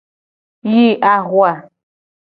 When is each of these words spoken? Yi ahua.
Yi 0.71 0.85
ahua. 1.13 1.51